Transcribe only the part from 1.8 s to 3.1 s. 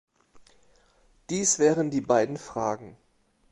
die beiden Fragen.